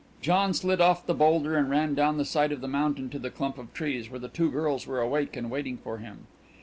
John 0.19 0.55
slid 0.55 0.81
off 0.81 1.05
the 1.05 1.13
boulder 1.13 1.55
and 1.55 1.69
ran 1.69 1.93
down 1.93 2.17
the 2.17 2.25
side 2.25 2.51
of 2.51 2.59
the 2.61 2.67
mountain 2.67 3.07
to 3.11 3.19
the 3.19 3.29
clump 3.29 3.59
of 3.59 3.71
trees, 3.71 4.09
where 4.09 4.19
the 4.19 4.29
two 4.29 4.49
girls 4.49 4.87
were 4.87 4.99
awake 4.99 5.37
and 5.37 5.51
waiting 5.51 5.77
for 5.77 5.99
him. 5.99 6.25